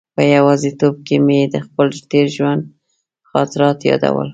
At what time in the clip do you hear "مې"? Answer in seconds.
1.25-1.39